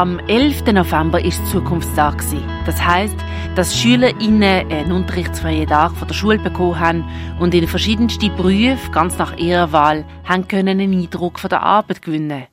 Am 0.00 0.18
11. 0.18 0.64
November 0.72 1.22
ist 1.22 1.46
Zukunftstag. 1.48 2.24
Das 2.64 2.82
heißt, 2.82 3.16
dass 3.54 3.76
SchülerInnen 3.76 4.72
einen 4.72 4.92
unterrichtsfreien 4.92 5.66
Tag 5.66 5.92
von 5.92 6.08
der 6.08 6.14
Schule 6.14 6.38
bekommen 6.38 6.80
haben 6.80 7.04
und 7.38 7.54
in 7.54 7.68
verschiedensten 7.68 8.34
Berufen, 8.34 8.92
ganz 8.92 9.18
nach 9.18 9.36
ihrer 9.36 9.72
Wahl, 9.72 10.06
haben 10.24 10.48
können 10.48 10.80
einen 10.80 10.98
Eindruck 10.98 11.38
von 11.38 11.50
der 11.50 11.62
Arbeit 11.62 12.00
gewinnen. 12.00 12.46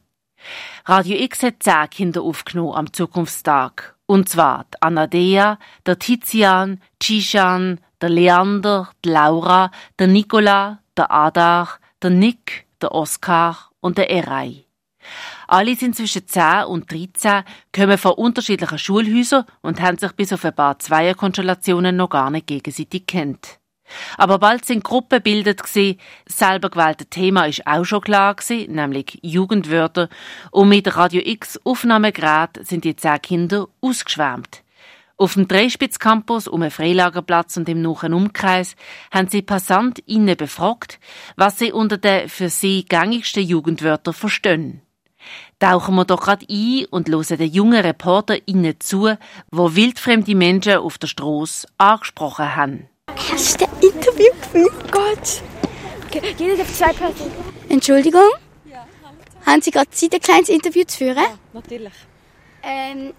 Radio 0.84 1.16
X 1.22 1.42
hat 1.42 1.64
zehn 1.64 1.90
Kinder 1.90 2.22
aufgenommen 2.22 2.76
am 2.76 2.92
Zukunftstag. 2.92 3.96
Und 4.08 4.28
zwar 4.28 4.66
die 4.74 4.82
Anadea, 4.82 5.58
der 5.86 6.00
Tizian, 6.00 6.82
Cishan, 7.02 7.80
der 8.02 8.10
Leander, 8.10 8.90
die 9.06 9.10
Laura, 9.12 9.72
der 9.98 10.08
Nicola, 10.08 10.80
der 10.98 11.14
Adar, 11.14 11.80
der 12.04 12.10
Nick, 12.10 12.66
der 12.82 12.92
Oskar 12.92 13.72
und 13.80 13.98
der 13.98 14.12
Erei. 14.12 14.66
Alle 15.48 15.76
sind 15.76 15.96
zwischen 15.96 16.28
10 16.28 16.66
und 16.66 16.92
13, 16.92 17.44
kommen 17.74 17.98
von 17.98 18.14
unterschiedlichen 18.14 18.78
Schulhäusern 18.78 19.46
und 19.62 19.82
haben 19.82 19.98
sich 19.98 20.12
bis 20.12 20.34
auf 20.34 20.44
ein 20.44 20.54
paar 20.54 20.78
Zweierkonstellationen 20.78 21.96
noch 21.96 22.10
gar 22.10 22.30
nicht 22.30 22.48
gegenseitig 22.48 23.08
kennt. 23.08 23.60
Aber 24.18 24.40
bald 24.40 24.66
sind 24.66 24.84
Gruppen 24.84 25.20
gebildet 25.20 25.64
gsi, 25.64 25.98
selber 26.26 26.70
gewählte 26.70 27.06
Thema 27.06 27.46
ist 27.46 27.66
auch 27.66 27.86
schon 27.86 28.02
klar 28.02 28.36
gsi, 28.36 28.68
nämlich 28.70 29.20
Jugendwörter, 29.22 30.10
und 30.52 30.70
mit 30.70 30.96
Radio 30.98 31.22
X 31.24 31.60
Aufnahmegerät 31.64 32.66
sind 32.68 32.84
die 32.84 32.98
zehn 32.98 33.22
Kinder 33.22 33.68
ausgeschwärmt. 33.80 34.64
Auf 35.20 35.34
dem 35.34 35.48
Dreispitz-Campus 35.48 36.48
um 36.48 36.62
einen 36.62 36.70
Freilagerplatz 36.70 37.58
und 37.58 37.68
im 37.70 37.82
nahen 37.82 38.14
Umkreis 38.14 38.76
haben 39.12 39.30
sie 39.30 39.42
PassantInnen 39.42 40.38
befragt, 40.38 41.00
was 41.36 41.58
sie 41.58 41.72
unter 41.72 41.98
den 41.98 42.30
für 42.30 42.50
sie 42.50 42.86
gängigsten 42.86 43.44
Jugendwörtern 43.44 44.14
verstehen. 44.14 44.82
Tauchen 45.60 45.96
wir 45.96 46.06
doch 46.06 46.22
gerade 46.22 46.46
ein 46.50 46.86
und 46.92 47.10
hören 47.10 47.38
den 47.38 47.52
jungen 47.52 47.80
ReporterInnen 47.80 48.80
zu, 48.80 49.18
wo 49.52 49.76
wildfremde 49.76 50.36
Menschen 50.36 50.78
auf 50.78 50.98
der 50.98 51.08
Straße 51.08 51.68
angesprochen 51.78 52.56
haben. 52.56 52.90
Hast 53.32 53.60
du 53.62 53.66
ein 53.66 53.72
Interview 53.82 54.32
geführt? 54.42 54.92
Gott! 54.92 55.42
Okay, 56.06 56.36
jeder 56.38 56.58
darf 56.58 56.74
zwei 56.74 56.94
Personen. 56.94 57.32
Entschuldigung? 57.70 58.30
Ja, 58.66 58.86
Haben 59.46 59.62
Sie 59.62 59.72
gerade 59.72 59.90
Zeit, 59.90 60.14
ein 60.14 60.22
kleines 60.22 60.50
Interview 60.50 60.84
zu 60.86 60.98
führen? 60.98 61.18
Ja, 61.18 61.38
natürlich. 61.54 61.94
Ähm, 62.64 63.14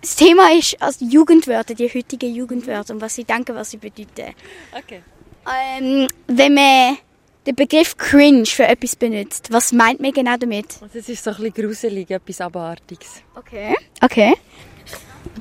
das 0.00 0.16
Thema 0.16 0.52
ist 0.52 0.80
also 0.82 1.04
Jugendwörter, 1.04 1.74
die 1.74 1.88
heutigen 1.88 2.34
Jugendwörter 2.34 2.92
und 2.94 3.00
was 3.00 3.14
Sie 3.14 3.24
denken, 3.24 3.54
was 3.54 3.70
sie 3.70 3.78
bedeuten. 3.78 4.34
Okay. 4.76 5.02
Ähm, 5.46 6.08
wenn 6.26 6.54
man 6.54 6.98
den 7.46 7.54
Begriff 7.54 7.96
cringe 7.96 8.46
für 8.46 8.66
etwas 8.66 8.96
benutzt, 8.96 9.52
was 9.52 9.72
meint 9.72 10.00
man 10.00 10.12
genau 10.12 10.36
damit? 10.36 10.66
Also 10.80 10.98
es 10.98 11.08
ist 11.08 11.24
so 11.24 11.30
ein 11.30 11.36
bisschen 11.36 11.54
gruselig, 11.54 12.10
etwas 12.10 12.40
Abartiges. 12.40 13.22
Okay. 13.34 13.74
Okay. 14.00 14.34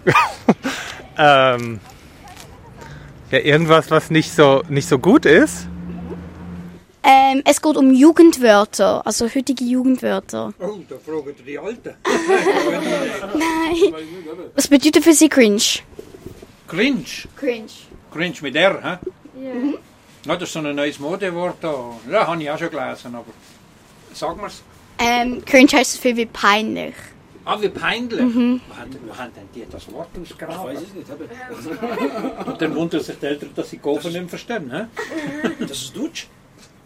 ähm, 1.17 1.79
ja, 3.31 3.39
irgendwas, 3.39 3.89
was 3.89 4.09
nicht 4.09 4.31
so, 4.31 4.63
nicht 4.69 4.87
so 4.87 4.99
gut 4.99 5.25
ist. 5.25 5.67
Ähm, 7.05 7.41
es 7.45 7.61
geht 7.61 7.75
um 7.75 7.93
Jugendwörter, 7.93 9.05
also 9.05 9.27
heutige 9.27 9.63
Jugendwörter. 9.63 10.53
Oh, 10.59 10.79
da 10.87 10.95
fragen 10.97 11.35
die 11.45 11.59
Alten. 11.59 11.95
Nein. 13.33 13.93
Was 14.55 14.67
bedeutet 14.69 15.03
für 15.03 15.13
Sie 15.13 15.27
cringe? 15.27 15.81
Cringe. 16.67 17.03
Cringe. 17.35 17.71
Cringe 18.11 18.35
mit 18.41 18.55
R, 18.55 18.81
hä? 18.81 19.43
Ja. 19.43 19.53
Mhm. 19.53 19.77
Ja, 20.25 20.35
das 20.35 20.49
ist 20.49 20.53
so 20.53 20.59
ein 20.59 20.75
neues 20.75 20.99
Modewort 20.99 21.57
da. 21.61 21.73
Ja, 22.09 22.27
habe 22.27 22.41
ich 22.41 22.49
auch 22.49 22.57
schon 22.57 22.69
gelesen, 22.69 23.13
aber 23.15 23.25
sag 24.13 24.37
mir's. 24.37 24.63
Ähm, 24.99 25.43
cringe 25.43 25.71
heißt 25.73 25.93
so 25.93 26.01
viel 26.01 26.15
wie 26.15 26.25
peinlich. 26.25 26.95
Ah, 27.45 27.57
wie 27.59 27.67
peinlich. 27.67 28.21
Mhm. 28.21 28.61
Wo, 28.69 28.77
haben, 28.77 28.95
wo 29.05 29.17
haben 29.17 29.31
denn 29.35 29.49
die 29.53 29.69
das 29.69 29.91
Wort 29.91 30.07
ausgraben? 30.21 30.71
Ich 30.71 30.77
weiß 30.77 30.87
es 30.87 30.93
nicht. 30.93 31.09
Aber... 31.11 32.45
Und 32.51 32.61
dann 32.61 32.75
wundern 32.75 33.01
sich 33.01 33.19
die 33.19 33.25
Eltern, 33.25 33.49
dass 33.53 33.69
sie 33.69 33.77
Gofen 33.77 34.13
nicht 34.13 34.29
verstehen. 34.29 34.71
He? 34.71 35.49
Das 35.59 35.71
ist 35.71 35.95
Deutsch? 35.97 36.27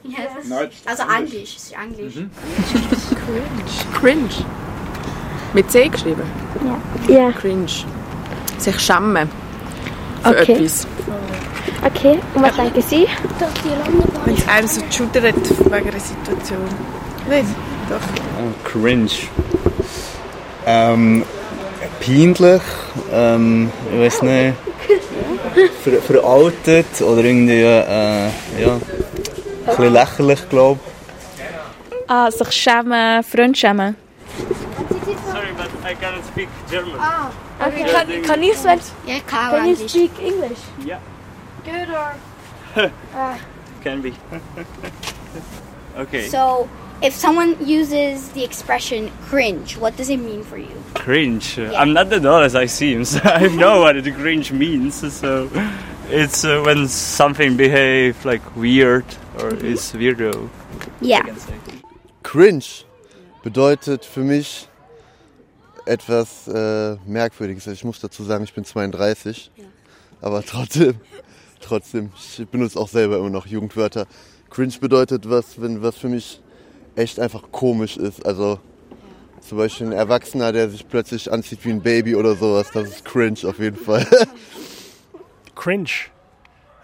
Ja, 0.03 0.17
das 0.35 0.47
Nein, 0.47 0.69
das 0.85 0.99
also 0.99 1.13
Englisch. 1.15 1.53
Das 1.55 1.63
ist 1.63 1.73
Englisch. 1.73 2.15
Mhm. 2.15 2.31
Cringe. 3.99 3.99
Cringe. 3.99 4.45
Mit 5.53 5.71
C 5.71 5.87
geschrieben? 5.89 6.23
Ja. 7.07 7.13
ja. 7.13 7.31
Cringe. 7.33 7.67
Sich 8.57 8.79
schämen. 8.79 9.29
Für 10.23 10.29
okay. 10.29 10.53
etwas. 10.53 10.87
Okay, 11.85 12.19
und 12.33 12.43
was 12.43 12.55
denken 12.55 12.81
Sie? 12.81 13.07
Wenn 14.25 14.33
es 14.33 14.47
einem 14.47 14.67
so 14.67 14.81
schudert 14.89 15.23
wegen 15.23 15.73
einer 15.73 15.99
Situation. 15.99 16.65
Nicht? 17.29 17.45
Doch. 17.89 17.99
Oh, 18.39 18.67
cringe. 18.67 19.09
Ähm, 20.65 21.23
peinlich. 21.99 22.61
Ähm, 23.11 23.71
ich 23.93 23.99
weiß 23.99 24.21
nicht. 24.23 24.53
Ver 25.83 26.01
veraltet 26.01 27.01
oder 27.01 27.23
irgendwie, 27.23 27.61
äh, 27.61 28.27
ja, 28.59 28.73
ein 28.73 28.81
bisschen 29.65 29.93
lächerlich, 29.93 30.49
glaube 30.49 30.79
ich. 30.85 32.07
Ah, 32.07 32.29
sich 32.29 32.51
schämen, 32.51 33.23
Freund 33.23 33.57
schämen. 33.57 33.95
Sorry, 35.31 35.47
but 35.57 35.69
I 35.83 35.95
cannot 35.95 36.25
speak 36.25 36.47
German. 36.69 36.99
Ah, 36.99 37.31
okay. 37.59 37.85
Kann, 37.91 38.21
kann 38.21 38.43
ich 38.43 38.51
es. 38.51 38.63
Ja, 38.63 39.15
kann 39.25 39.51
Can 39.51 39.67
you 39.67 39.75
speak 39.87 40.11
English? 40.19 40.59
Yeah. 40.85 40.99
Good 41.67 41.89
or... 41.89 42.15
uh, 43.13 43.37
Can 43.83 44.01
be. 44.01 44.13
okay. 45.97 46.29
So, 46.29 46.69
if 47.01 47.13
someone 47.13 47.57
uses 47.67 48.29
the 48.29 48.43
expression 48.43 49.11
cringe, 49.27 49.75
what 49.77 49.97
does 49.97 50.09
it 50.09 50.17
mean 50.17 50.43
for 50.43 50.57
you? 50.57 50.77
cringe. 51.07 51.59
I'm 51.59 51.93
not 51.93 52.11
old 52.13 52.43
as 52.43 52.55
I 52.55 52.67
seem, 52.67 53.05
so 53.05 53.19
I 53.23 53.47
know 53.47 53.81
what 53.81 54.01
the 54.03 54.11
cringe 54.11 54.51
means. 54.51 54.95
So 55.13 55.49
it's 56.09 56.43
uh, 56.43 56.61
when 56.65 56.87
something 56.87 57.55
behave 57.55 58.25
like 58.25 58.41
weird 58.55 59.05
or 59.39 59.53
is 59.55 59.93
weirdo. 59.93 60.49
Yeah. 61.01 61.23
Cringe 62.23 62.83
bedeutet 63.43 64.05
für 64.05 64.23
mich 64.23 64.67
etwas 65.85 66.47
äh, 66.47 66.97
Merkwürdiges. 67.05 67.67
Also 67.67 67.71
ich 67.71 67.85
muss 67.85 67.99
dazu 68.01 68.23
sagen, 68.23 68.43
ich 68.43 68.53
bin 68.53 68.65
32, 68.65 69.49
aber 70.21 70.43
trotzdem, 70.43 70.95
trotzdem, 71.61 72.11
ich 72.17 72.47
benutze 72.47 72.79
auch 72.79 72.87
selber 72.87 73.17
immer 73.17 73.29
noch 73.29 73.45
Jugendwörter. 73.45 74.07
Cringe 74.49 74.73
bedeutet 74.79 75.29
was, 75.29 75.61
wenn 75.61 75.81
was 75.81 75.97
für 75.97 76.09
mich 76.09 76.41
echt 76.95 77.19
einfach 77.19 77.51
komisch 77.51 77.97
ist. 77.97 78.25
Also 78.25 78.59
zum 79.41 79.57
Beispiel 79.57 79.87
ein 79.87 79.93
Erwachsener, 79.93 80.51
der 80.51 80.69
sich 80.69 80.87
plötzlich 80.87 81.31
anzieht 81.31 81.63
wie 81.63 81.69
ein 81.69 81.81
Baby 81.81 82.15
oder 82.15 82.35
sowas, 82.35 82.69
das 82.73 82.89
ist 82.89 83.05
cringe 83.05 83.39
auf 83.45 83.59
jeden 83.59 83.77
Fall. 83.77 84.05
Cringe. 85.55 85.89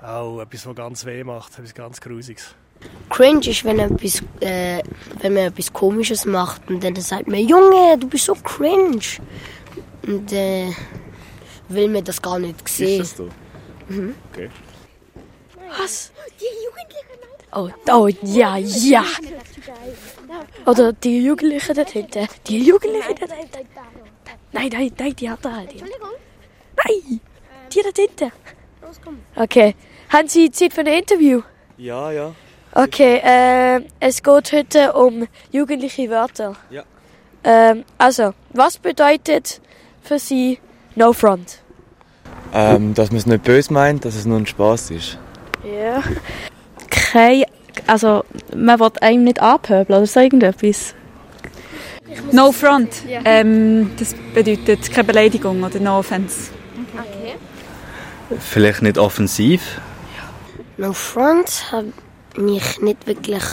Auch 0.01 0.41
etwas, 0.41 0.65
was 0.65 0.75
ganz 0.75 1.05
weh 1.05 1.23
macht, 1.23 1.57
etwas 1.57 1.73
ganz 1.73 2.01
Grusiges. 2.01 2.55
Cringe 3.09 3.47
ist, 3.47 3.63
wenn, 3.63 3.79
etwas, 3.79 4.21
äh, 4.41 4.81
wenn 5.21 5.33
man 5.33 5.43
etwas 5.43 5.71
Komisches 5.71 6.25
macht 6.25 6.69
und 6.69 6.83
dann 6.83 6.95
sagt 6.95 7.27
man, 7.27 7.39
Junge, 7.39 7.97
du 7.97 8.07
bist 8.07 8.25
so 8.25 8.35
cringe. 8.35 8.99
Und 10.05 10.33
äh, 10.33 10.71
will 11.69 11.89
man 11.89 12.03
das 12.03 12.21
gar 12.21 12.39
nicht 12.39 12.67
sehen. 12.67 13.01
Ist 13.01 13.11
das 13.11 13.17
so? 13.17 13.29
Mhm. 13.87 14.15
Okay. 14.31 14.49
Was? 15.79 16.11
Die 16.39 16.45
Jugendlichen. 16.65 17.13
Oh, 17.55 17.69
oh 17.91 18.07
ja, 18.23 18.57
ja. 18.57 19.05
Oder 20.65 20.93
die 20.93 21.23
Jugendlichen 21.23 21.75
dort 21.75 21.89
hinten. 21.91 22.27
Die 22.47 22.59
Jugendlichen 22.59 23.15
dort 23.19 23.31
hinten. 23.31 23.67
Nein, 24.51 24.69
nein, 24.71 24.91
nein, 24.97 25.15
die 25.15 25.29
hat 25.29 25.43
da 25.43 25.55
halt. 25.55 25.73
Nein, 25.75 27.21
die 27.71 27.81
dort 27.81 27.97
hinten. 27.97 28.31
Okay. 29.35 29.75
Haben 30.09 30.27
Sie 30.27 30.51
Zeit 30.51 30.73
für 30.73 30.81
ein 30.81 30.87
Interview? 30.87 31.41
Ja, 31.77 32.11
ja. 32.11 32.35
Okay, 32.75 33.19
äh, 33.23 33.81
es 33.99 34.21
geht 34.21 34.51
heute 34.51 34.93
um 34.93 35.27
jugendliche 35.51 36.09
Wörter. 36.09 36.55
Ja. 36.69 36.83
Ähm, 37.43 37.83
also, 37.97 38.33
was 38.51 38.77
bedeutet 38.77 39.61
für 40.01 40.17
Sie 40.17 40.59
No 40.95 41.13
Front? 41.13 41.59
Ähm, 42.53 42.93
dass 42.93 43.09
man 43.09 43.17
es 43.17 43.25
nicht 43.25 43.43
böse 43.43 43.73
meint, 43.73 44.05
dass 44.05 44.15
es 44.15 44.25
nur 44.25 44.37
ein 44.37 44.45
Spaß 44.45 44.91
ist. 44.91 45.17
Ja. 45.63 46.03
Kein, 46.89 47.43
also 47.87 48.23
man 48.55 48.79
will 48.79 48.91
einem 49.01 49.23
nicht 49.23 49.41
anpöbeln 49.41 49.97
oder 49.99 50.07
so 50.07 50.19
irgendetwas. 50.19 50.95
No 52.31 52.51
front. 52.51 53.03
Ähm, 53.25 53.91
das 53.97 54.15
bedeutet 54.33 54.91
keine 54.91 55.05
Beleidigung 55.05 55.63
oder 55.63 55.79
no 55.79 55.99
offense. 55.99 56.51
Okay. 56.93 57.35
Vielleicht 58.39 58.81
nicht 58.81 58.97
offensiv. 58.97 59.79
No 60.77 60.93
Front 60.93 61.71
habe 61.71 61.93
ich 62.35 62.81
nicht 62.81 63.05
wirklich. 63.05 63.43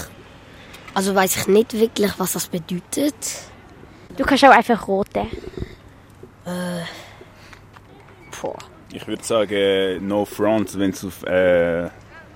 Also 0.94 1.14
weiß 1.14 1.36
ich 1.36 1.46
nicht 1.48 1.72
wirklich, 1.74 2.12
was 2.18 2.32
das 2.32 2.48
bedeutet. 2.48 3.14
Du 4.16 4.24
kannst 4.24 4.44
auch 4.44 4.50
einfach 4.50 4.88
roten. 4.88 5.26
Äh. 6.46 6.82
Boah. 8.40 8.56
Ich 8.92 9.06
würde 9.06 9.22
sagen, 9.22 10.06
no 10.06 10.24
front, 10.24 10.78
wenn 10.78 10.90
es 10.90 11.04
auf. 11.04 11.22
Äh, 11.24 11.88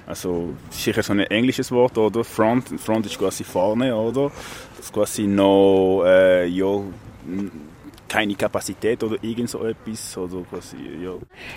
also, 0.06 0.50
das 0.68 0.76
ist 0.76 0.84
sicher 0.84 1.02
so 1.02 1.12
ein 1.14 1.20
englisches 1.20 1.70
Wort, 1.72 1.96
oder? 1.98 2.22
Front, 2.24 2.78
front 2.80 3.06
ist 3.06 3.18
quasi 3.18 3.42
vorne, 3.42 3.94
oder? 3.96 4.30
Das 4.76 4.86
ist 4.86 4.92
quasi 4.92 5.22
no. 5.26 6.02
Äh, 6.06 6.46
ja, 6.46 6.66
n- 7.26 7.50
keine 8.06 8.34
Kapazität 8.36 9.02
oder 9.02 9.16
irgend 9.22 9.50
so 9.50 9.64
etwas 9.64 10.16
oder 10.16 10.44
quasi, 10.48 10.76
ja. 11.02 11.12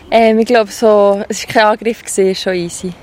Ähm, 0.10 0.40
ich 0.40 0.46
glaube 0.48 0.72
so, 0.72 1.24
es 1.28 1.46
war 1.46 1.54
kein 1.54 1.66
Angriff, 1.66 2.00
gewesen, 2.04 2.34
schon 2.34 2.54
easy. 2.56 2.94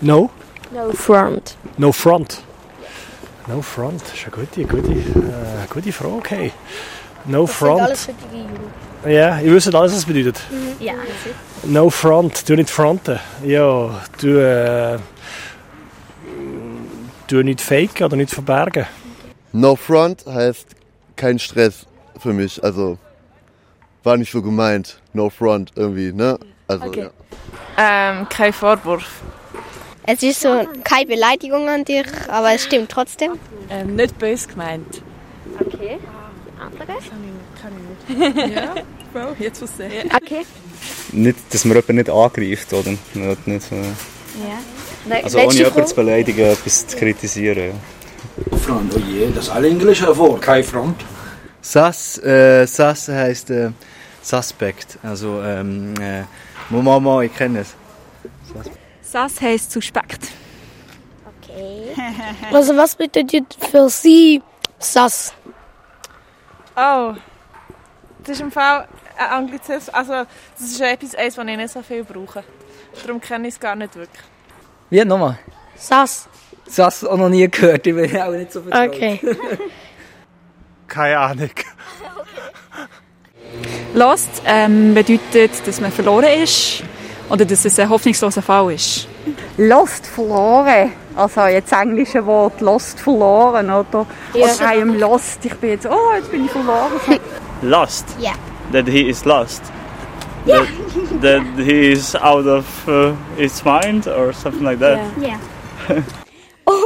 No? 0.00 0.30
No 0.72 0.90
front. 0.92 1.56
No 1.76 1.92
front. 1.92 2.40
No 3.48 3.60
front, 3.60 4.00
das 4.02 4.14
ist 4.14 4.24
eine 4.24 4.46
gute, 4.46 4.64
gute, 4.64 4.92
äh, 4.92 5.66
gute 5.68 5.92
Frage. 5.92 6.22
Hey. 6.30 6.52
No 7.26 7.46
Das 7.46 7.54
front. 7.54 7.80
alles 7.82 8.08
heutige 8.08 8.36
Jugend. 8.36 8.60
Ja, 9.06 9.40
ihr 9.40 9.52
wisst 9.54 9.74
alles, 9.74 9.92
was 9.92 9.98
es 10.00 10.04
bedeutet. 10.04 10.40
Ja. 10.78 10.92
No 11.64 11.88
front, 11.90 12.48
du 12.48 12.54
nicht 12.56 12.70
fronten. 12.70 13.18
Ja, 13.44 14.00
du, 14.20 14.28
äh, 14.38 14.98
du 17.28 17.42
nicht 17.42 17.60
faken 17.60 18.04
oder 18.04 18.16
nicht 18.16 18.32
verbergen. 18.32 18.86
No 19.52 19.76
front 19.76 20.24
heißt 20.26 20.66
kein 21.16 21.38
Stress 21.38 21.86
für 22.18 22.32
mich. 22.32 22.62
Also 22.62 22.98
war 24.02 24.16
nicht 24.16 24.32
so 24.32 24.42
gemeint. 24.42 25.00
No 25.12 25.30
front 25.30 25.72
irgendwie, 25.76 26.12
ne? 26.12 26.38
Also 26.68 26.86
Okay. 26.86 27.08
ja. 27.76 28.10
Ähm, 28.20 28.28
kein 28.28 28.52
Vorwurf. 28.52 29.22
Es 30.06 30.22
ist 30.22 30.40
so 30.40 30.66
keine 30.84 31.06
Beleidigung 31.06 31.68
an 31.68 31.84
dich, 31.84 32.06
aber 32.28 32.52
es 32.54 32.64
stimmt 32.64 32.90
trotzdem. 32.90 33.32
Ähm, 33.70 33.96
nicht 33.96 34.18
böse 34.18 34.48
gemeint. 34.48 35.02
Okay. 35.58 35.98
Andere? 36.60 38.50
ja, 38.54 38.74
Bro, 39.12 39.36
jetzt 39.38 39.62
was 39.62 39.76
sehen. 39.76 40.10
Okay. 40.14 40.44
Nicht, 41.12 41.38
dass 41.50 41.64
man 41.64 41.76
jemanden 41.76 41.96
nicht 41.96 42.10
angreift, 42.10 42.72
oder? 42.72 42.90
Nicht, 43.14 43.46
nicht 43.46 43.62
so. 43.62 43.76
Ja. 43.76 45.16
Also 45.22 45.38
ohne 45.38 45.54
jemanden 45.54 45.86
zu 45.86 45.94
beleidigen, 45.94 46.40
etwas 46.40 46.86
zu 46.86 46.96
kritisieren. 46.96 47.72
Ja. 48.50 48.58
Front, 48.58 48.94
oh 48.94 48.98
je, 48.98 49.28
das 49.34 49.44
ist 49.44 49.50
alle 49.50 49.68
Englisch 49.68 50.02
hervor, 50.02 50.38
kein 50.40 50.62
Front. 50.62 51.04
Sus, 51.62 52.18
äh, 52.18 52.66
Sus 52.66 53.08
heißt 53.08 53.50
äh, 53.50 53.70
Suspect. 54.22 54.98
Also, 55.02 55.42
ähm, 55.42 55.94
äh, 56.00 56.24
Mama, 56.70 57.22
ich 57.22 57.34
kenne 57.34 57.60
es. 57.60 57.74
Sass 59.02 59.40
heisst 59.40 59.72
suspekt. 59.72 60.28
Okay. 61.42 61.94
Also 62.52 62.76
was 62.76 62.94
bedeutet 62.94 63.56
für 63.70 63.88
Sie 63.88 64.40
SAS? 64.78 65.32
Oh, 66.82 67.14
das 68.22 68.30
ist 68.30 68.40
im 68.40 68.50
Fall 68.50 68.88
ein 69.18 69.26
Anglizismus. 69.30 69.90
Also, 69.90 70.12
das 70.58 70.66
ist 70.66 70.80
etwas, 70.80 71.14
eins, 71.14 71.34
das 71.34 71.46
ich 71.46 71.56
nicht 71.56 71.70
so 71.70 71.82
viel 71.82 72.04
brauche. 72.04 72.42
Darum 73.02 73.20
kenne 73.20 73.48
ich 73.48 73.54
es 73.54 73.60
gar 73.60 73.76
nicht 73.76 73.94
wirklich. 73.94 74.24
Wie 74.88 75.04
nochmal? 75.04 75.38
SAS. 75.76 76.26
SAS 76.66 77.04
auch 77.04 77.18
noch 77.18 77.28
nie 77.28 77.48
gehört, 77.50 77.86
ich 77.86 77.94
bin 77.94 78.16
auch 78.18 78.30
nicht 78.30 78.52
so 78.52 78.62
vertraut. 78.62 78.88
Okay. 78.88 79.20
Keine 80.88 81.18
Ahnung. 81.18 81.50
Lost 83.92 84.42
ähm, 84.46 84.94
bedeutet, 84.94 85.66
dass 85.66 85.80
man 85.80 85.92
verloren 85.92 86.42
ist 86.42 86.82
oder 87.28 87.44
dass 87.44 87.64
es 87.64 87.78
ein 87.78 87.90
hoffnungsloser 87.90 88.40
Fall 88.40 88.72
ist. 88.72 89.06
Lost 89.58 90.06
verloren. 90.06 90.92
Also 91.20 91.42
jetzt 91.48 91.70
das 91.70 91.82
englische 91.82 92.24
Wort 92.24 92.62
lost 92.62 92.98
verloren, 92.98 93.68
oder? 93.68 94.06
Ja. 94.32 94.46
Oder 94.46 94.74
I 94.74 94.80
am 94.80 94.98
lost. 94.98 95.44
Ich 95.44 95.54
bin 95.56 95.70
jetzt, 95.70 95.84
oh, 95.84 96.14
jetzt 96.16 96.30
bin 96.30 96.46
ich 96.46 96.50
verloren. 96.50 96.92
Lost. 97.62 98.06
Yeah. 98.18 98.36
That 98.72 98.88
he 98.88 99.10
is 99.10 99.26
lost. 99.26 99.62
Yeah. 100.46 100.64
That, 101.20 101.42
that 101.56 101.66
he 101.66 101.92
is 101.92 102.16
out 102.16 102.46
of 102.46 102.64
uh, 102.88 103.12
his 103.36 103.62
mind 103.66 104.08
or 104.08 104.32
something 104.32 104.62
like 104.62 104.80
that. 104.80 104.98
Ja. 105.20 105.38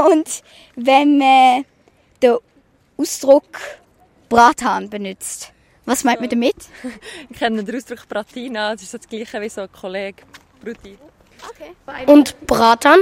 Und 0.09 0.43
wenn 0.75 1.19
man 1.19 1.65
den 2.21 2.39
Ausdruck 2.97 3.61
Brathahn 4.29 4.91
benutzt, 4.91 5.53
was 5.85 6.03
meint 6.03 6.21
man 6.21 6.29
damit? 6.29 6.57
Ich 7.31 7.39
kenne 7.39 7.63
den 7.63 7.77
Ausdruck 7.77 8.09
Bratina, 8.09 8.73
das 8.73 8.83
ist 8.83 8.91
so 8.91 8.99
das 8.99 9.09
gleiche 9.09 9.41
wie 9.41 9.49
so 9.49 9.61
ein 9.61 9.69
Kollege. 9.71 10.25
Brutti. 10.61 10.99
Und 12.07 12.35
Brathahn? 12.49 12.99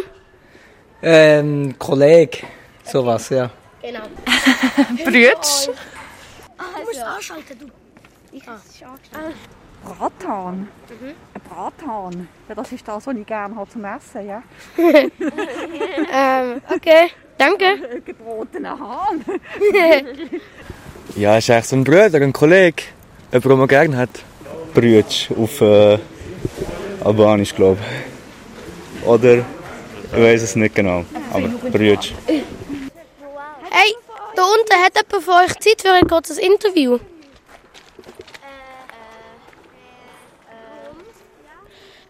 Ähm, 1.03 1.75
Kollege, 1.79 2.39
sowas, 2.85 3.29
ja. 3.31 3.51
Genau. 3.83 4.01
Brütsch. 5.05 5.67
Du 5.67 6.85
musst 6.85 7.03
anschalten, 7.03 7.59
du. 7.59 7.67
Ich 8.31 8.47
habe 8.47 8.61
es 8.65 8.79
schon 8.79 8.89
angeschaltet. 8.89 9.37
Brathahn. 9.85 10.69
Mhm. 10.89 11.15
Ein 11.35 11.41
Brathahn. 11.49 12.29
Ja, 12.49 12.55
das 12.55 12.71
ist 12.73 12.87
das, 12.87 13.07
was 13.07 13.17
ich 13.17 13.27
gerne 13.27 13.57
habe 13.57 13.69
zum 13.69 13.85
Essen, 13.85 14.27
ja? 14.27 14.43
ähm, 14.79 16.63
okay, 16.75 17.11
danke. 17.37 18.01
Gebratener 18.05 18.79
Hahn. 18.79 19.25
Ja, 21.17 21.37
ist 21.37 21.51
eigentlich 21.51 21.65
so 21.67 21.77
ein 21.77 21.85
Bruder, 21.85 22.21
ein 22.21 22.33
Kollege. 22.33 22.85
Jemand, 23.33 23.45
den 23.45 23.59
man 23.59 23.69
gerne 23.69 23.97
hat. 23.97 24.11
Brütsch 24.73 25.31
auf 25.33 25.61
äh, 25.61 25.99
Albanisch, 27.03 27.55
glaube 27.55 27.79
ich. 27.81 29.07
Oder, 29.07 29.45
ich 30.13 30.19
weiß 30.19 30.43
es 30.43 30.57
nicht 30.57 30.75
genau. 30.75 31.05
Aber 31.33 31.49
Brütsch. 31.49 32.13
Hey, 32.27 33.95
da 34.37 34.43
unten 34.45 34.85
hat 34.85 34.95
jemand 34.95 35.25
von 35.25 35.35
euch 35.45 35.59
Zeit 35.59 35.81
für 35.81 35.93
ein 35.93 36.07
kurzes 36.07 36.39
Interview? 36.39 36.99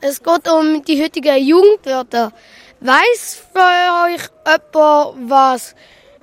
Es 0.00 0.20
geht 0.20 0.48
um 0.48 0.82
die 0.84 1.00
heutigen 1.00 1.36
Jugendwörter. 1.36 2.32
Weiß 2.80 3.40
für 3.52 4.04
euch 4.06 4.22
jemand, 4.44 5.30
was 5.30 5.74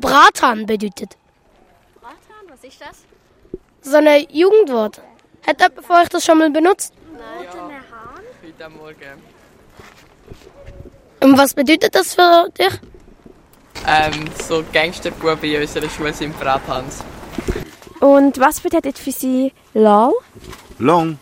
Brathahn 0.01 0.65
bedeutet? 0.65 1.15
Brathahn, 2.01 2.45
was 2.49 2.63
ist 2.63 2.81
das? 2.81 2.97
So 3.81 3.97
ein 3.97 4.27
Jugendwort. 4.29 5.01
Hat 5.47 5.61
jemand 5.61 5.85
von 5.85 5.95
euch 5.95 6.09
das 6.09 6.25
schon 6.25 6.37
mal 6.39 6.49
benutzt? 6.49 6.93
Bratener 7.13 7.83
Hahn? 7.89 8.23
Heute 8.43 8.69
Morgen. 8.69 9.38
Und 11.21 11.37
was 11.37 11.53
bedeutet 11.53 11.93
das 11.93 12.15
für 12.15 12.49
dich? 12.57 12.79
Ähm, 13.87 14.25
so 14.47 14.63
Gangsterbuben 14.73 15.43
in 15.43 15.61
unserer 15.61 15.89
Schule 15.89 16.13
sind 16.13 16.37
Brathans. 16.39 17.03
Und 17.99 18.39
was 18.39 18.59
bedeutet 18.61 18.97
für 18.97 19.11
Sie 19.11 19.53
LOL? 19.73 20.13
Long. 20.79 21.17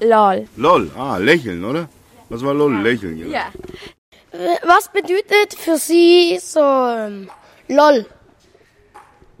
LOL. 0.00 0.48
LOL. 0.56 0.90
Ah, 0.96 1.16
lächeln, 1.18 1.64
oder? 1.64 1.88
Was 2.28 2.42
war 2.44 2.54
LOL? 2.54 2.74
Lächeln, 2.82 3.18
ja. 3.18 3.26
Ja. 3.26 3.46
Äh, 4.32 4.56
Was 4.64 4.88
bedeutet 4.88 5.54
für 5.56 5.76
Sie 5.76 6.38
so 6.42 6.60
ähm, 6.60 7.30
LOL? 7.68 8.06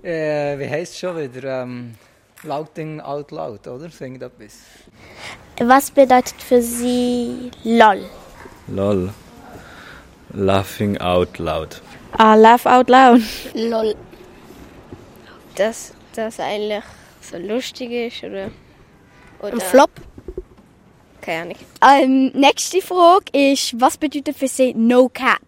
Äh, 0.02 0.58
wie 0.58 0.68
heisst 0.70 0.92
es 0.92 0.98
schon 1.00 1.16
wieder? 1.16 1.62
Ähm, 1.62 1.94
Lauting 2.44 3.00
out 3.00 3.30
loud, 3.30 3.66
oder? 3.66 3.88
Singt 3.88 4.22
etwas. 4.22 4.58
Was 5.58 5.90
bedeutet 5.90 6.40
für 6.40 6.60
Sie 6.60 7.50
LOL? 7.64 8.04
Lol. 8.68 9.10
Laughing 10.34 10.98
out 11.00 11.38
loud. 11.38 11.80
Ah, 12.18 12.34
laugh 12.34 12.66
out 12.66 12.88
loud. 12.90 13.22
LOL. 13.54 13.94
Dass 15.56 15.92
das 16.14 16.40
eigentlich 16.40 16.82
so 17.20 17.38
lustig 17.38 17.90
ist, 17.90 18.24
oder? 18.24 18.50
oder 19.40 19.52
Ein 19.52 19.60
Flop? 19.60 19.90
Keine 21.20 21.54
Ahnung. 21.80 22.32
Ähm, 22.34 22.40
nächste 22.40 22.82
Frage 22.82 23.26
ist, 23.32 23.80
was 23.80 23.96
bedeutet 23.96 24.36
für 24.36 24.48
Sie 24.48 24.74
No 24.74 25.08
Cap? 25.08 25.40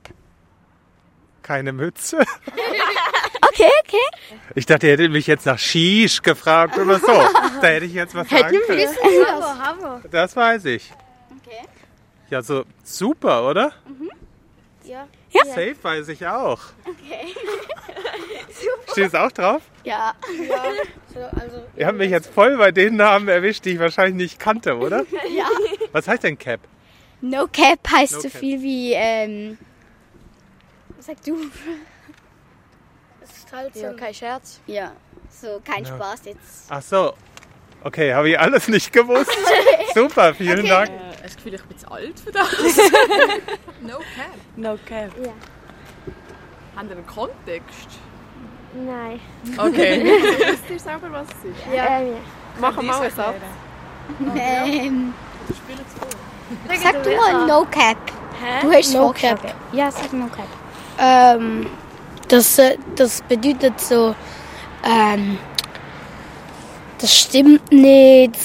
Keine 1.43 1.73
Mütze. 1.73 2.19
Okay, 3.49 3.71
okay. 3.87 4.37
Ich 4.55 4.67
dachte, 4.67 4.87
ihr 4.87 4.93
hättet 4.93 5.11
mich 5.11 5.27
jetzt 5.27 5.47
nach 5.47 5.59
Shish 5.59 6.21
gefragt 6.21 6.77
oder 6.79 6.99
so. 6.99 7.07
Da 7.07 7.69
hätte 7.69 7.87
ich 7.87 7.95
jetzt 7.95 8.15
was 8.15 8.29
sagen 8.29 8.59
können. 8.67 8.89
Hammer, 9.27 9.67
Hammer. 9.67 10.03
Das 10.11 10.37
weiß 10.37 10.67
ich. 10.67 10.93
Okay. 11.41 11.67
Ja, 12.29 12.43
so 12.43 12.65
super, 12.85 13.49
oder? 13.49 13.73
Ja. 14.87 15.09
Ja. 15.31 15.45
Safe 15.47 15.77
weiß 15.83 16.09
ich 16.09 16.27
auch. 16.27 16.61
Okay. 16.85 17.35
Steht 18.93 19.09
es 19.09 19.15
auch 19.15 19.33
drauf? 19.33 19.63
Ja. 19.85 20.15
ja. 20.49 20.63
So, 21.13 21.21
also, 21.41 21.63
Ihr 21.77 21.87
habt 21.87 21.99
mich 21.99 22.11
jetzt 22.11 22.33
voll 22.33 22.57
bei 22.57 22.71
den 22.73 22.97
Namen 22.97 23.29
erwischt, 23.29 23.65
die 23.65 23.73
ich 23.73 23.79
wahrscheinlich 23.79 24.15
nicht 24.17 24.39
kannte, 24.39 24.77
oder? 24.77 25.05
ja. 25.37 25.47
Was 25.93 26.09
heißt 26.09 26.23
denn 26.25 26.39
Cap? 26.39 26.61
No 27.21 27.47
Cap 27.53 27.81
heißt 27.91 28.15
No 28.15 28.21
so 28.21 28.29
cap. 28.29 28.41
viel 28.41 28.63
wie, 28.63 28.93
ähm, 28.95 29.59
Was 30.97 31.07
sagst 31.07 31.27
du? 31.27 31.37
Das 33.21 33.31
ist 33.31 33.53
halt 33.53 33.75
so. 33.75 33.81
Ja, 33.83 33.93
kein 33.95 34.15
Scherz. 34.15 34.61
Ja. 34.67 34.93
So, 35.31 35.61
kein 35.65 35.85
Ja. 35.85 35.95
Spaß 35.97 36.21
jetzt. 36.27 36.67
Ach 36.69 36.83
so. 36.83 37.15
Okay, 37.83 38.13
habe 38.15 38.31
ich 38.31 38.39
alles 38.39 38.69
nicht 38.69 38.93
gewusst. 38.93 39.31
Super, 39.95 40.35
vielen 40.35 40.61
Okay. 40.61 40.69
Dank. 40.69 40.91
Äh, 40.91 40.93
hast 41.09 41.19
du 41.19 41.23
das 41.23 41.37
Gefühl, 41.37 41.55
ich 41.55 41.63
bin 41.63 41.79
zu 41.79 41.91
alt 41.91 42.19
für 42.21 42.33
das? 42.33 42.51
no 43.83 43.96
cap. 43.96 43.96
No 44.57 44.79
cap. 44.87 45.11
Ja. 45.23 45.33
Haben 46.77 46.89
wir 46.89 46.97
einen 46.97 47.07
Kontext? 47.07 47.89
Nein. 48.75 49.21
Okay. 49.57 50.05
Wisst 50.51 50.71
ihr 50.71 50.79
selber, 50.79 51.13
was 51.13 51.27
es 51.29 51.51
ist? 51.51 51.75
Ja. 51.75 51.99
Ähm, 52.01 52.09
ja. 52.09 52.17
Mach 52.61 52.83
mal 52.83 53.01
einen 53.03 53.11
Satz. 53.15 53.35
Ähm, 54.37 55.15
Spielen 55.55 55.85
zu 55.89 56.83
sag 56.83 57.03
du 57.03 57.17
mal 57.17 57.47
No 57.47 57.65
Cap. 57.71 57.97
Hä? 58.43 58.63
Du 58.63 58.73
hast 58.73 58.93
No. 58.95 59.13
Cap. 59.13 59.41
Ja, 59.73 59.91
sag 59.91 60.13
No 60.13 60.27
Cap. 60.27 60.47
Ähm, 60.99 61.67
das, 62.29 62.59
äh, 62.59 62.77
das 62.95 63.23
bedeutet 63.23 63.81
so, 63.81 64.15
ähm, 64.85 65.39
das 66.99 67.15
stimmt 67.15 67.71
nicht, 67.73 68.37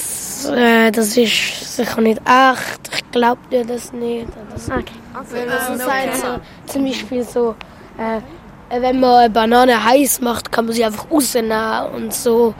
äh, 0.45 0.91
das 0.91 1.17
ist 1.17 1.75
sicher 1.75 2.01
nicht 2.01 2.21
echt, 2.25 2.93
ich 2.93 3.11
glaube 3.11 3.41
dir 3.51 3.65
das 3.65 3.91
nicht. 3.93 4.27
Das, 4.51 4.69
okay. 4.69 4.85
Weil 5.31 5.45
das 5.47 5.69
ist 5.69 5.91
halt 5.91 6.15
so, 6.15 6.73
zum 6.73 6.85
Beispiel 6.85 7.23
so, 7.23 7.55
äh, 7.97 8.21
wenn 8.79 8.99
man 8.99 9.15
eine 9.19 9.29
Banane 9.29 9.83
heiß 9.83 10.21
macht, 10.21 10.51
kann 10.51 10.65
man 10.65 10.73
sie 10.73 10.85
einfach 10.85 11.09
rausnehmen 11.11 11.85
und 11.95 12.13
so. 12.13 12.53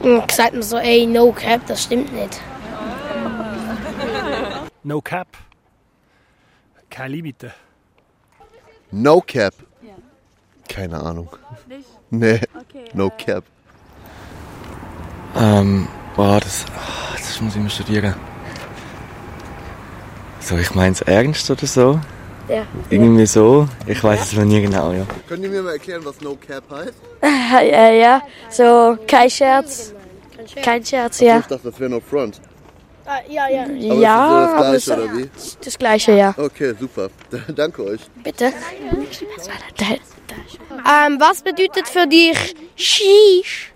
Und 0.00 0.30
sagt 0.30 0.52
man 0.52 0.62
so, 0.62 0.78
ey, 0.78 1.06
no 1.06 1.32
cap, 1.32 1.60
das 1.66 1.84
stimmt 1.84 2.12
nicht. 2.12 2.40
No 4.84 5.00
cap. 5.00 5.28
Keine 6.90 7.14
Limite. 7.14 7.52
No 8.90 9.20
Cap. 9.20 9.54
Keine 10.68 11.00
Ahnung. 11.00 11.28
Nee, 12.10 12.40
no 12.92 13.10
Cap. 13.16 13.44
Ähm, 15.36 15.88
boah, 16.16 16.40
das, 16.40 16.64
ah, 16.76 17.14
das 17.16 17.40
muss 17.40 17.54
ich 17.56 17.62
mal 17.62 17.70
studieren. 17.70 18.14
So, 20.40 20.56
ich 20.56 20.74
meine 20.74 20.92
es 20.92 21.00
ernst 21.02 21.50
oder 21.50 21.66
so? 21.66 22.00
Ja. 22.48 22.66
Irgendwie 22.90 23.26
so. 23.26 23.68
Ich 23.86 24.02
weiß 24.02 24.20
es 24.22 24.32
noch 24.34 24.44
nie 24.44 24.60
genau, 24.60 24.92
ja. 24.92 25.06
Könnt 25.28 25.44
ihr 25.44 25.48
mir 25.50 25.62
mal 25.62 25.72
erklären, 25.74 26.04
was 26.04 26.20
No 26.20 26.36
Cap 26.36 26.64
heißt? 26.70 26.94
ja, 27.70 27.90
ja, 27.90 28.22
so 28.50 28.98
kein 29.06 29.30
Scherz. 29.30 29.94
Kein 30.62 30.84
Scherz, 30.84 31.20
ja. 31.20 31.38
Ich 31.38 31.46
dachte, 31.46 31.70
das 31.70 31.78
wäre 31.78 31.90
No 31.90 32.00
Front. 32.00 32.40
Ja, 33.28 33.48
ja. 33.48 33.64
Aber 33.64 33.74
ja, 33.74 34.72
ist 34.72 34.88
das 34.88 34.98
das 34.98 34.98
aber 34.98 35.06
Gleiche, 35.06 35.12
oder 35.12 35.18
wie? 35.18 35.30
das 35.64 35.78
Gleiche, 35.78 36.12
ja. 36.12 36.34
Okay, 36.36 36.74
super. 36.78 37.08
Danke 37.54 37.84
euch. 37.84 38.00
Bitte. 38.22 38.52
Ähm, 40.86 41.20
was 41.20 41.42
bedeutet 41.42 41.88
für 41.88 42.06
dich 42.06 42.54
Shish? 42.76 43.71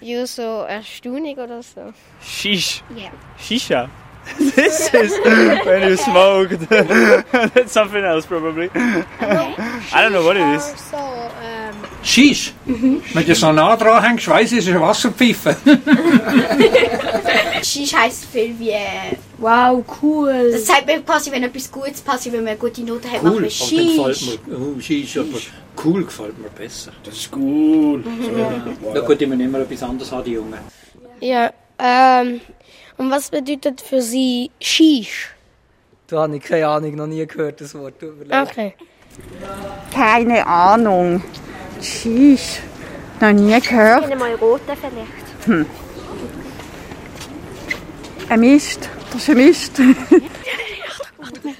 Ja, 0.00 0.26
so 0.26 0.62
erstaunlich 0.62 1.38
oder 1.38 1.62
so. 1.62 1.92
Shish. 2.20 2.82
Ja. 2.94 3.10
Shisha. 3.38 3.88
This 4.56 4.92
is 4.92 5.12
when 5.64 5.88
you 5.88 5.96
smoke. 5.96 6.50
That's 7.54 7.72
something 7.72 8.02
else, 8.04 8.26
probably. 8.26 8.68
I 8.74 10.02
don't 10.02 10.12
know 10.12 10.24
what 10.24 10.36
it 10.36 10.46
is. 10.56 10.64
So, 10.90 10.96
ähm, 10.96 11.74
Shish. 12.02 12.52
Wenn 12.66 13.26
du 13.26 13.34
so 13.34 13.52
nah 13.52 13.76
dran 13.76 14.02
hängst, 14.02 14.28
weiss 14.28 14.52
ich, 14.52 14.58
es 14.58 14.66
er 14.66 14.72
ist 14.72 14.76
eine 14.76 14.86
Wasserpfeife. 14.86 15.56
Shish 17.62 17.94
heisst 17.94 18.24
viel 18.26 18.58
wie. 18.58 18.70
äh, 18.70 19.16
Wow, 19.38 19.84
cool. 20.02 20.50
Das 20.52 20.66
sagt 20.66 20.86
mir 20.86 21.00
quasi, 21.02 21.30
wenn 21.30 21.42
etwas 21.42 21.70
Gutes 21.70 22.00
passiert, 22.00 22.34
wenn 22.34 22.42
man 22.44 22.50
eine 22.52 22.58
gute 22.58 22.82
Note 22.82 23.10
hat, 23.10 23.22
macht 23.22 23.34
Cool, 23.34 23.40
man 23.42 23.50
und 23.50 23.72
dann 23.72 23.96
gefällt 23.96 24.16
Shish. 24.16 24.38
mir, 24.46 24.56
oh, 24.58 24.80
Shish, 24.80 25.16
aber 25.18 25.38
cool 25.84 26.04
gefällt 26.04 26.38
mir 26.38 26.48
besser. 26.50 26.92
Das 27.04 27.14
ist 27.14 27.30
cool. 27.36 28.02
Na 28.94 29.00
gut, 29.00 29.20
ich 29.20 29.28
muss 29.28 29.38
immer 29.38 29.60
etwas 29.60 29.82
anderes 29.82 30.10
haben, 30.10 30.24
die 30.24 30.32
Jungen. 30.32 30.58
Ja, 31.20 31.50
ähm, 31.78 32.40
und 32.98 33.10
was 33.10 33.30
bedeutet 33.30 33.80
für 33.80 34.00
sie 34.02 34.50
Shish? 34.60 35.34
Da 36.06 36.22
habe 36.22 36.36
ich 36.36 36.42
keine 36.42 36.68
Ahnung, 36.68 36.94
noch 36.94 37.06
nie 37.06 37.26
gehört 37.26 37.60
das 37.60 37.74
Wort. 37.74 37.94
Okay. 38.02 38.74
Keine 39.92 40.46
Ahnung. 40.46 41.22
Tschüss. 41.80 42.58
Noch 43.20 43.32
nie 43.32 43.60
gehört. 43.60 44.08
Ich 44.08 44.18
mal 44.18 44.34
roten 44.34 44.76
vielleicht. 44.76 45.46
Hm. 45.46 45.66
Ein 48.28 48.40
Mist. 48.40 48.88
Das 49.12 49.22
ist 49.22 49.30
ein 49.30 49.36
Mist. 49.36 49.80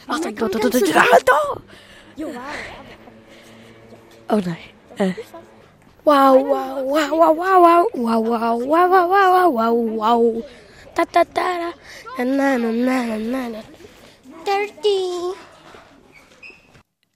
Achtung, 0.07 0.37
da, 0.37 0.49
da, 0.49 0.59
da, 0.59 0.79
da. 1.25 1.61
Oh 4.29 4.41
nein. 4.45 4.57
Äh. 4.99 5.13
Wow, 6.05 6.37
wow, 6.47 6.83
wow, 6.85 7.11
wow, 7.11 7.37
wow, 7.37 7.87
wow, 7.95 8.21
wow, 8.21 8.21
wow, 8.23 8.59
wow, 8.61 8.61
wow, 8.67 9.09
wow, 9.09 9.51
wow, 9.51 9.51
wow, 9.51 9.73
wow. 9.73 10.45
Da, 10.97 11.05
da, 11.13 11.25
da, 11.25 11.43
da. 12.17 12.25
Na, 12.25 12.57
na, 12.57 12.73
na, 12.73 13.17
na, 13.19 13.49
na. 13.51 13.63
Dirty. 14.47 15.35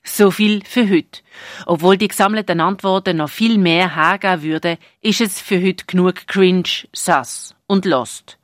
So 0.04 0.30
viel 0.30 0.62
für 0.66 0.86
heute. 0.86 1.22
Obwohl 1.64 1.96
die 1.96 2.08
gesammelten 2.08 2.60
Antworten 2.60 3.16
noch 3.16 3.30
viel 3.30 3.56
mehr 3.56 3.96
hergeben 3.96 4.42
würden, 4.42 4.76
ist 5.00 5.22
es 5.22 5.40
für 5.40 5.62
heute 5.62 5.86
genug 5.86 6.26
cringe, 6.26 6.88
sass 6.92 7.54
und 7.68 7.86
lost. 7.86 8.36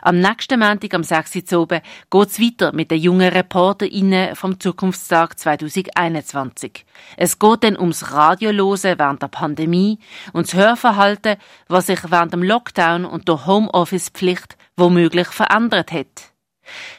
Am 0.00 0.20
nächsten 0.20 0.60
Montag 0.60 0.94
am 0.94 1.02
6. 1.02 1.52
Uhr 1.52 1.60
oben 1.60 1.80
geht's 2.10 2.40
weiter 2.40 2.72
mit 2.72 2.90
den 2.90 3.00
jungen 3.00 3.28
ReporterInnen 3.28 4.36
vom 4.36 4.58
Zukunftstag 4.58 5.38
2021. 5.38 6.86
Es 7.16 7.38
geht 7.38 7.64
dann 7.64 7.78
ums 7.78 8.12
Radiolosen 8.12 8.98
während 8.98 9.22
der 9.22 9.28
Pandemie 9.28 9.98
und 10.32 10.46
das 10.46 10.54
Hörverhalten, 10.54 11.36
was 11.68 11.86
sich 11.86 12.00
während 12.08 12.32
dem 12.32 12.42
Lockdown 12.42 13.04
und 13.04 13.28
der 13.28 13.46
Homeoffice-Pflicht 13.46 14.57
womöglich 14.78 15.28
verändert 15.28 15.92
hat. 15.92 16.32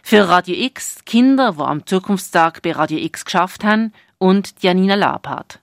Für 0.04 0.28
Radio 0.28 0.56
X 0.56 1.06
Kinder, 1.06 1.54
die 1.54 1.62
am 1.62 1.86
Zukunftstag 1.86 2.62
bei 2.62 2.72
Radio 2.72 2.98
X 2.98 3.26
geschafft 3.26 3.64
haben 3.64 3.94
und 4.18 4.54
Janina 4.62 4.96
Labhardt. 4.96 5.60